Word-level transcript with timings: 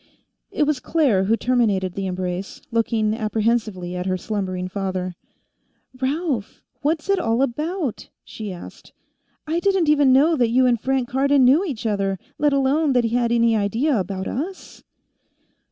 It 0.49 0.63
was 0.63 0.79
Claire 0.79 1.25
who 1.25 1.37
terminated 1.37 1.93
the 1.93 2.07
embrace, 2.07 2.59
looking 2.71 3.13
apprehensively 3.13 3.95
at 3.95 4.07
her 4.07 4.17
slumbering 4.17 4.67
father. 4.67 5.13
"Ralph, 6.01 6.63
what's 6.81 7.07
it 7.07 7.19
all 7.19 7.43
about?" 7.43 8.09
she 8.23 8.51
asked. 8.51 8.93
"I 9.45 9.59
didn't 9.59 9.89
even 9.89 10.11
know 10.11 10.35
that 10.37 10.49
you 10.49 10.65
and 10.65 10.81
Frank 10.81 11.07
Cardon 11.07 11.45
knew 11.45 11.63
each 11.63 11.85
other, 11.85 12.17
let 12.39 12.51
alone 12.51 12.93
that 12.93 13.03
he 13.03 13.11
had 13.15 13.31
any 13.31 13.55
idea 13.55 13.95
about 13.99 14.27
us." 14.27 14.83